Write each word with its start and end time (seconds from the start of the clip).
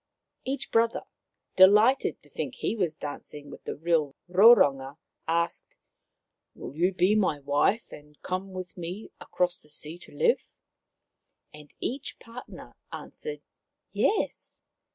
''Each 0.51 0.71
brother, 0.71 1.03
delighted 1.55 2.23
to 2.23 2.29
think 2.31 2.55
he 2.55 2.75
was 2.75 2.95
dancing 2.95 3.51
with 3.51 3.65
the 3.65 3.75
real 3.75 4.15
Roronga, 4.27 4.97
asked:" 5.27 5.77
Will 6.55 6.75
you 6.75 6.91
be 6.91 7.13
my 7.13 7.37
wife 7.37 7.91
and 7.91 8.19
come 8.23 8.51
with 8.51 8.75
me 8.75 9.11
across 9.19 9.61
the 9.61 9.69
sea 9.69 9.99
to 9.99 10.11
live?" 10.11 10.49
And 11.53 11.71
each 11.79 12.17
partner 12.17 12.75
answered," 12.91 13.43
Yes." 13.91 14.63